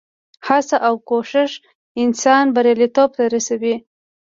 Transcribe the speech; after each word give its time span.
هڅه 0.47 0.77
او 0.87 0.93
کوښښ 1.09 1.51
انسان 2.03 2.45
بریالیتوب 2.55 3.09
ته 3.17 3.23
رسوي. 3.33 3.75